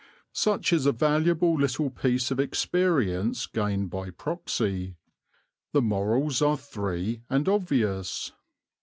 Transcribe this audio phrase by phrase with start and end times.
[0.33, 4.95] Such is a valuable little piece of experience gained by proxy.
[5.73, 8.31] The morals are three and obvious.